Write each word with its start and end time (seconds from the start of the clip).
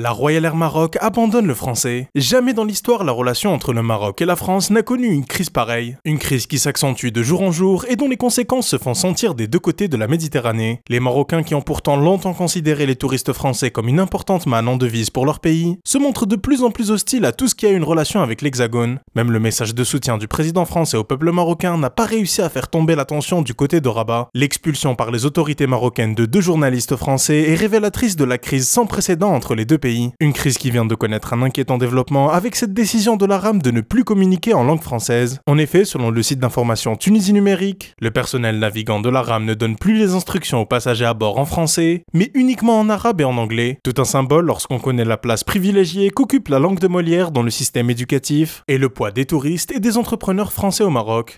La 0.00 0.12
Royal 0.12 0.44
Air 0.44 0.54
Maroc 0.54 0.96
abandonne 1.00 1.48
le 1.48 1.56
français. 1.56 2.06
Jamais 2.14 2.52
dans 2.52 2.62
l'histoire 2.62 3.02
la 3.02 3.10
relation 3.10 3.52
entre 3.52 3.72
le 3.72 3.82
Maroc 3.82 4.22
et 4.22 4.26
la 4.26 4.36
France 4.36 4.70
n'a 4.70 4.82
connu 4.82 5.08
une 5.08 5.24
crise 5.24 5.50
pareille. 5.50 5.96
Une 6.04 6.20
crise 6.20 6.46
qui 6.46 6.60
s'accentue 6.60 7.08
de 7.08 7.22
jour 7.24 7.42
en 7.42 7.50
jour 7.50 7.84
et 7.88 7.96
dont 7.96 8.06
les 8.06 8.16
conséquences 8.16 8.68
se 8.68 8.78
font 8.78 8.94
sentir 8.94 9.34
des 9.34 9.48
deux 9.48 9.58
côtés 9.58 9.88
de 9.88 9.96
la 9.96 10.06
Méditerranée. 10.06 10.82
Les 10.88 11.00
Marocains 11.00 11.42
qui 11.42 11.56
ont 11.56 11.62
pourtant 11.62 11.96
longtemps 11.96 12.32
considéré 12.32 12.86
les 12.86 12.94
touristes 12.94 13.32
français 13.32 13.72
comme 13.72 13.88
une 13.88 13.98
importante 13.98 14.46
manne 14.46 14.68
en 14.68 14.76
devise 14.76 15.10
pour 15.10 15.26
leur 15.26 15.40
pays, 15.40 15.80
se 15.84 15.98
montrent 15.98 16.26
de 16.26 16.36
plus 16.36 16.62
en 16.62 16.70
plus 16.70 16.92
hostiles 16.92 17.24
à 17.24 17.32
tout 17.32 17.48
ce 17.48 17.56
qui 17.56 17.66
a 17.66 17.70
une 17.70 17.82
relation 17.82 18.22
avec 18.22 18.40
l'Hexagone. 18.40 19.00
Même 19.16 19.32
le 19.32 19.40
message 19.40 19.74
de 19.74 19.82
soutien 19.82 20.16
du 20.16 20.28
président 20.28 20.64
français 20.64 20.96
au 20.96 21.02
peuple 21.02 21.32
marocain 21.32 21.76
n'a 21.76 21.90
pas 21.90 22.06
réussi 22.06 22.40
à 22.40 22.48
faire 22.48 22.68
tomber 22.68 22.94
la 22.94 23.04
tension 23.04 23.42
du 23.42 23.52
côté 23.52 23.80
de 23.80 23.88
Rabat. 23.88 24.28
L'expulsion 24.32 24.94
par 24.94 25.10
les 25.10 25.26
autorités 25.26 25.66
marocaines 25.66 26.14
de 26.14 26.24
deux 26.24 26.40
journalistes 26.40 26.94
français 26.94 27.50
est 27.50 27.56
révélatrice 27.56 28.14
de 28.14 28.24
la 28.24 28.38
crise 28.38 28.68
sans 28.68 28.86
précédent 28.86 29.34
entre 29.34 29.56
les 29.56 29.64
deux 29.64 29.78
pays 29.78 29.87
une 30.20 30.32
crise 30.32 30.58
qui 30.58 30.70
vient 30.70 30.84
de 30.84 30.94
connaître 30.94 31.32
un 31.32 31.42
inquiétant 31.42 31.78
développement 31.78 32.30
avec 32.30 32.56
cette 32.56 32.72
décision 32.72 33.16
de 33.16 33.26
la 33.26 33.38
RAM 33.38 33.60
de 33.60 33.70
ne 33.70 33.80
plus 33.80 34.04
communiquer 34.04 34.54
en 34.54 34.64
langue 34.64 34.82
française. 34.82 35.40
En 35.46 35.58
effet, 35.58 35.84
selon 35.84 36.10
le 36.10 36.22
site 36.22 36.40
d'information 36.40 36.96
Tunisie 36.96 37.32
Numérique, 37.32 37.94
le 38.00 38.10
personnel 38.10 38.58
navigant 38.58 39.00
de 39.00 39.08
la 39.08 39.22
RAM 39.22 39.44
ne 39.44 39.54
donne 39.54 39.76
plus 39.76 39.98
les 39.98 40.14
instructions 40.14 40.60
aux 40.60 40.66
passagers 40.66 41.04
à 41.04 41.14
bord 41.14 41.38
en 41.38 41.44
français, 41.44 42.04
mais 42.12 42.30
uniquement 42.34 42.78
en 42.78 42.88
arabe 42.88 43.20
et 43.20 43.24
en 43.24 43.36
anglais. 43.36 43.78
Tout 43.82 43.94
un 43.98 44.04
symbole 44.04 44.46
lorsqu'on 44.46 44.78
connaît 44.78 45.04
la 45.04 45.16
place 45.16 45.44
privilégiée 45.44 46.10
qu'occupe 46.10 46.48
la 46.48 46.58
langue 46.58 46.80
de 46.80 46.88
Molière 46.88 47.30
dans 47.30 47.42
le 47.42 47.50
système 47.50 47.90
éducatif 47.90 48.62
et 48.68 48.78
le 48.78 48.88
poids 48.88 49.10
des 49.10 49.24
touristes 49.24 49.72
et 49.72 49.80
des 49.80 49.96
entrepreneurs 49.96 50.52
français 50.52 50.84
au 50.84 50.90
Maroc. 50.90 51.36